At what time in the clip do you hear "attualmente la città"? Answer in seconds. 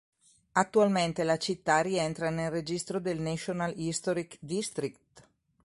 0.53-1.81